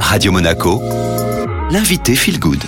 [0.00, 0.80] Radio Monaco,
[1.70, 2.62] l'invité Feel Good.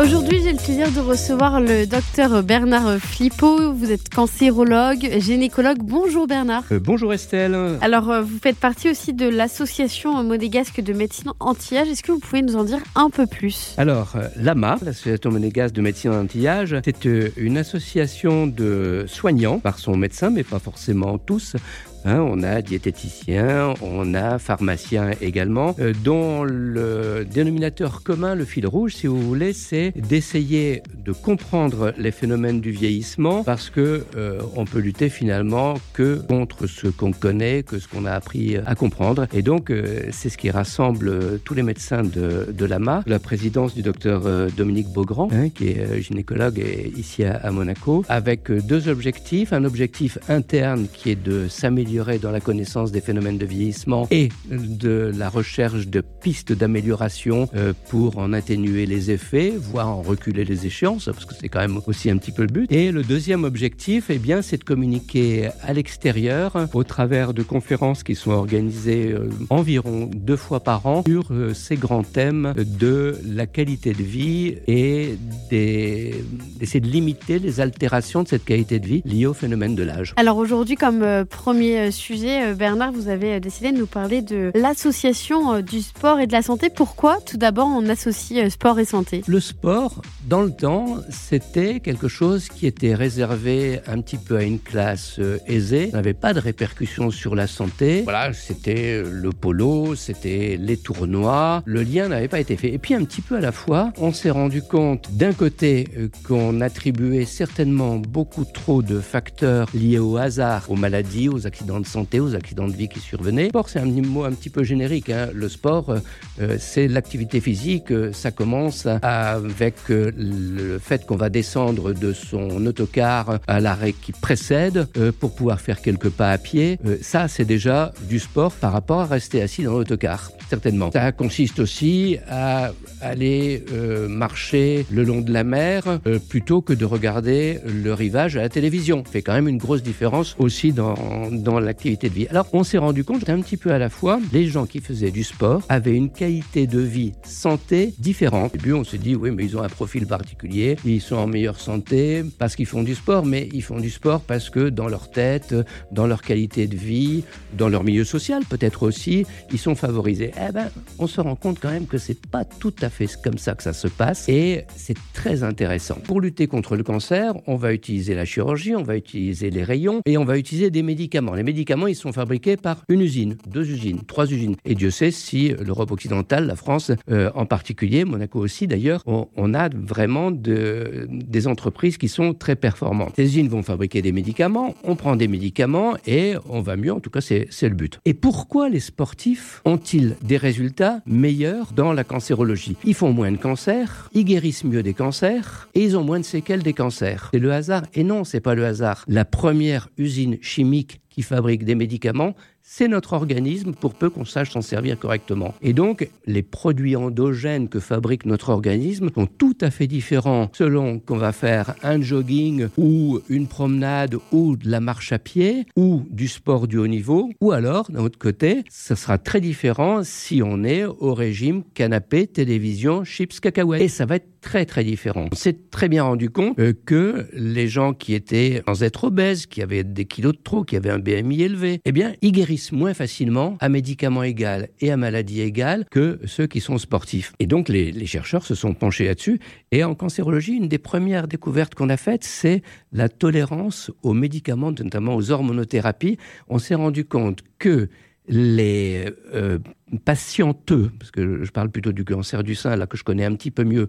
[0.00, 3.72] Aujourd'hui, j'ai le plaisir de recevoir le docteur Bernard Flippo.
[3.72, 5.78] Vous êtes cancérologue, gynécologue.
[5.82, 6.62] Bonjour Bernard.
[6.72, 7.56] Euh, bonjour Estelle.
[7.82, 11.88] Alors, euh, vous faites partie aussi de l'association monégasque de médecine anti-âge.
[11.88, 13.74] Est-ce que vous pouvez nous en dire un peu plus?
[13.78, 17.04] Alors, euh, l'AMA, l'association monégasque de médecine anti-âge, c'est
[17.36, 21.56] une association de soignants par son médecin, mais pas forcément tous,
[22.04, 28.66] Hein, on a diététicien, on a pharmacien également, euh, dont le dénominateur commun, le fil
[28.66, 34.40] rouge, si vous voulez, c'est d'essayer de comprendre les phénomènes du vieillissement parce que euh,
[34.56, 38.74] on peut lutter finalement que contre ce qu'on connaît, que ce qu'on a appris à
[38.74, 39.26] comprendre.
[39.34, 43.74] Et donc, euh, c'est ce qui rassemble tous les médecins de, de l'AMA, la présidence
[43.74, 44.22] du docteur
[44.56, 49.52] Dominique Beaugrand, hein, qui est gynécologue et ici à, à Monaco, avec deux objectifs.
[49.52, 54.28] Un objectif interne qui est de s'améliorer dans la connaissance des phénomènes de vieillissement et
[54.50, 60.44] de la recherche de pistes d'amélioration euh, pour en atténuer les effets, voire en reculer
[60.44, 62.70] les échéances, parce que c'est quand même aussi un petit peu le but.
[62.70, 68.04] Et le deuxième objectif, eh bien, c'est de communiquer à l'extérieur au travers de conférences
[68.04, 73.18] qui sont organisées euh, environ deux fois par an sur euh, ces grands thèmes de
[73.26, 75.16] la qualité de vie et
[75.50, 80.14] d'essayer de limiter les altérations de cette qualité de vie liées au phénomène de l'âge.
[80.16, 84.22] Alors aujourd'hui, comme premier euh, sujet, euh, Bernard, vous avez euh, décidé de nous parler
[84.22, 86.70] de l'association du sport et de la santé.
[86.70, 89.22] Pourquoi tout d'abord on associe sport et santé?
[89.26, 94.42] Le sport, dans le temps, c'était quelque chose qui était réservé un petit peu à
[94.42, 98.02] une classe aisée, n'avait pas de répercussions sur la santé.
[98.02, 102.72] Voilà, c'était le polo, c'était les tournois, le lien n'avait pas été fait.
[102.72, 105.88] Et puis un petit peu à la fois, on s'est rendu compte d'un côté
[106.26, 111.86] qu'on attribuait certainement beaucoup trop de facteurs liés au hasard, aux maladies, aux accidents de
[111.86, 113.50] santé, aux accidents de vie qui survenaient.
[113.50, 115.10] Sport, c'est un mot un petit peu générique.
[115.10, 115.28] Hein.
[115.32, 115.98] Le sport, euh,
[116.40, 117.92] euh, c'est l'activité physique.
[118.12, 124.12] Ça commence avec euh, le fait qu'on va descendre de son autocar à l'arrêt qui
[124.12, 124.86] précède
[125.18, 126.78] pour pouvoir faire quelques pas à pied.
[127.02, 130.90] ça, c'est déjà du sport par rapport à rester assis dans l'autocar, certainement.
[130.92, 133.64] Ça consiste aussi à aller
[134.08, 139.02] marcher le long de la mer plutôt que de regarder le rivage à la télévision.
[139.04, 140.94] Ça fait quand même une grosse différence aussi dans,
[141.30, 142.26] dans l'activité de vie.
[142.28, 145.10] Alors on s'est rendu compte un petit peu à la fois, les gens qui faisaient
[145.10, 148.54] du sport avaient une qualité de vie santé différente.
[148.54, 151.26] Au début on s'est dit oui mais ils ont un profil particulier, ils sont en
[151.26, 154.88] meilleure santé parce qu'ils font du sport, mais ils font du sport parce que dans
[154.88, 155.54] leur tête,
[155.92, 157.24] dans leur qualité de vie,
[157.56, 160.32] dans leur milieu social peut-être aussi, ils sont favorisés.
[160.36, 163.38] Eh ben on se rend compte quand même que c'est pas tout à fait comme
[163.38, 165.96] ça que ça se passe et c'est très intéressant.
[166.04, 170.00] Pour lutter contre le cancer, on va utiliser la chirurgie, on va utiliser les rayons
[170.06, 171.34] et on va utiliser des médicaments.
[171.34, 174.54] Les médicaments, ils sont fabriqués par une usine, deux usines, trois usines.
[174.64, 179.54] Et Dieu sait si l'Europe occidentale, la France euh, en particulier, Monaco aussi d'ailleurs, on,
[179.54, 183.14] a vraiment de, des entreprises qui sont très performantes.
[183.16, 187.00] Ces usines vont fabriquer des médicaments, on prend des médicaments et on va mieux, en
[187.00, 187.98] tout cas c'est le but.
[188.04, 192.76] Et pourquoi les sportifs ont-ils des résultats meilleurs dans la cancérologie?
[192.84, 196.24] Ils font moins de cancers, ils guérissent mieux des cancers et ils ont moins de
[196.24, 197.30] séquelles des cancers.
[197.32, 199.04] C'est le hasard Et non, c'est pas le hasard.
[199.08, 202.34] La première usine chimique qui fabrique des médicaments,
[202.72, 205.54] c'est notre organisme pour peu qu'on sache s'en servir correctement.
[205.60, 211.00] Et donc, les produits endogènes que fabrique notre organisme sont tout à fait différents selon
[211.00, 216.04] qu'on va faire un jogging ou une promenade ou de la marche à pied ou
[216.10, 217.28] du sport du haut niveau.
[217.40, 222.28] Ou alors, d'un autre côté, ce sera très différent si on est au régime canapé,
[222.28, 223.82] télévision, chips, cacahuètes.
[223.82, 225.28] Et ça va être très très différent.
[225.32, 229.46] On s'est très bien rendu compte euh, que les gens qui étaient sans être obèses,
[229.46, 232.32] qui avaient des kilos de trop, qui avaient un BMI élevé, eh bien, ils
[232.72, 237.32] moins facilement à médicaments égal et à maladie égale que ceux qui sont sportifs.
[237.38, 239.40] Et donc, les, les chercheurs se sont penchés là-dessus.
[239.72, 242.62] Et en cancérologie, une des premières découvertes qu'on a faites, c'est
[242.92, 246.18] la tolérance aux médicaments, notamment aux hormonothérapies.
[246.48, 247.88] On s'est rendu compte que
[248.28, 249.58] les euh,
[250.04, 253.34] patienteux, parce que je parle plutôt du cancer du sein, là que je connais un
[253.34, 253.88] petit peu mieux,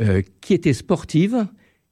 [0.00, 1.46] euh, qui étaient sportives,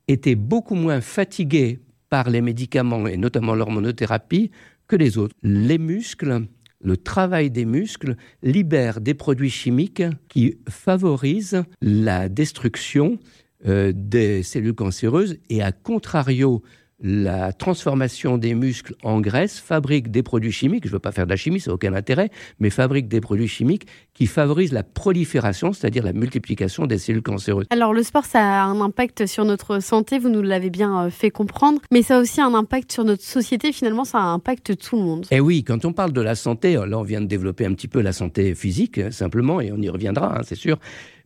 [0.09, 4.50] étaient beaucoup moins fatiguées par les médicaments et notamment l'hormonothérapie
[4.97, 5.35] les autres.
[5.43, 6.47] Les muscles,
[6.83, 13.19] le travail des muscles libère des produits chimiques qui favorisent la destruction
[13.67, 16.63] euh, des cellules cancéreuses et à contrario
[17.02, 21.25] la transformation des muscles en graisse fabrique des produits chimiques, je ne veux pas faire
[21.25, 24.82] de la chimie, ça n'a aucun intérêt, mais fabrique des produits chimiques qui favorisent la
[24.82, 27.67] prolifération, c'est-à-dire la multiplication des cellules cancéreuses.
[27.70, 31.11] Alors le sport, ça a un impact sur notre santé, vous nous l'avez bien euh,
[31.11, 34.96] fait comprendre, mais ça a aussi un impact sur notre société, finalement ça impacte tout
[34.96, 35.26] le monde.
[35.31, 37.88] Eh oui, quand on parle de la santé, là on vient de développer un petit
[37.88, 40.79] peu la santé physique, hein, simplement, et on y reviendra, hein, c'est sûr,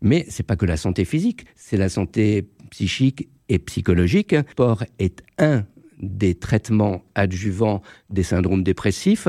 [0.02, 4.32] mais c'est pas que la santé physique, c'est la santé psychique et psychologique.
[4.32, 5.64] Le sport est un
[6.00, 9.28] des traitements adjuvants des syndromes dépressifs.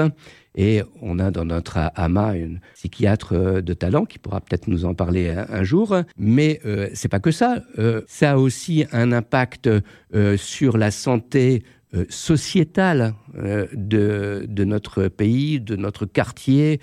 [0.55, 4.85] Et on a dans notre AMA une psychiatre euh, de talent qui pourra peut-être nous
[4.85, 5.95] en parler un, jour.
[6.17, 7.61] Mais euh, c'est pas que ça.
[7.77, 9.69] Euh, ça a aussi un impact
[10.13, 11.63] euh, sur la santé
[12.09, 16.81] sociétale de, de, notre pays, de notre quartier.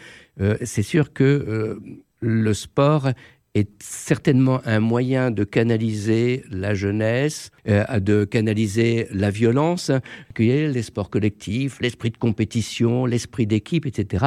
[0.62, 1.78] c'est sûr que
[2.20, 3.10] le sport
[3.54, 9.90] est certainement un moyen de canaliser la jeunesse, euh, de canaliser la violence,
[10.34, 14.24] que les sports collectifs, l'esprit de compétition, l'esprit d'équipe, etc.,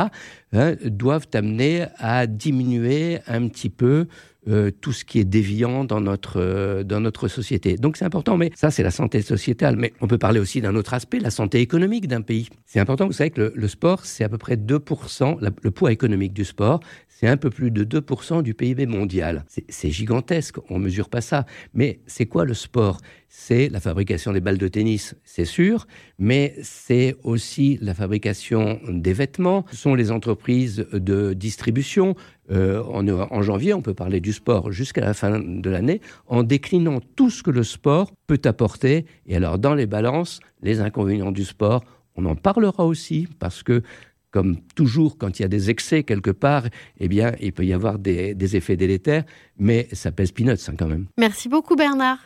[0.54, 4.08] hein, doivent amener à diminuer un petit peu
[4.48, 7.78] euh, tout ce qui est déviant dans notre, euh, dans notre société.
[7.78, 9.76] Donc c'est important, mais ça c'est la santé sociétale.
[9.76, 12.50] Mais on peut parler aussi d'un autre aspect, la santé économique d'un pays.
[12.66, 16.34] C'est important, vous savez que le, sport, c'est à peu près 2%, le poids économique
[16.34, 19.46] du sport, c'est un peu plus de 2% du PIB mondial.
[19.70, 21.46] C'est gigantesque, on ne mesure pas ça.
[21.74, 23.00] Mais c'est quoi le sport?
[23.38, 25.88] C'est la fabrication des balles de tennis, c'est sûr,
[26.18, 32.16] mais c'est aussi la fabrication des vêtements, ce sont les entreprises de distribution.
[32.50, 37.02] Euh, en, janvier, on peut parler du sport jusqu'à la fin de l'année, en déclinant
[37.16, 39.06] tout ce que le sport peut apporter.
[39.28, 41.84] Et alors, dans les balances, les inconvénients du sport,
[42.16, 43.84] on en parlera aussi parce que
[44.36, 46.64] comme toujours, quand il y a des excès quelque part,
[47.00, 49.24] eh bien, il peut y avoir des, effets délétères,
[49.58, 51.06] mais ça pèse peanuts hein, quand même.
[51.18, 52.14] Merci beaucoup Bernard.